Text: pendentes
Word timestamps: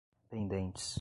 pendentes 0.29 0.89